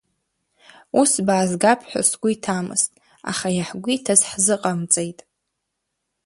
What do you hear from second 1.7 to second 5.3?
ҳәа сгәы иҭамызт, аха иаҳгәиҭаз ҳзыҟамҵеит.